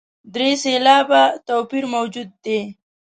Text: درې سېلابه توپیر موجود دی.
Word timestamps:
درې 0.33 0.49
سېلابه 0.63 1.21
توپیر 1.47 1.83
موجود 1.95 2.29
دی. 2.43 2.59